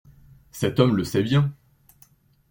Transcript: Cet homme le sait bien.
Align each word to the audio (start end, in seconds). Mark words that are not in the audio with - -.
Cet 0.49 0.79
homme 0.79 0.97
le 0.97 1.03
sait 1.03 1.21
bien. 1.21 1.53